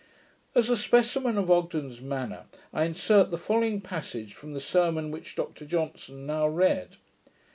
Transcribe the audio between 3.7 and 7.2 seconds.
passage from the sermon which Dr Johnson now read.